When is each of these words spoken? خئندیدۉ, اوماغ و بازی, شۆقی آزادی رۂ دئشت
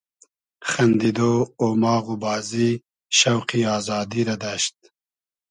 خئندیدۉ, 0.69 1.19
اوماغ 1.63 2.05
و 2.13 2.15
بازی, 2.23 2.69
شۆقی 3.19 3.61
آزادی 3.77 4.21
رۂ 4.29 4.35
دئشت 4.43 4.77